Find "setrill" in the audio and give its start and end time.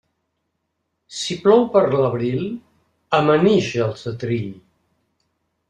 4.07-4.51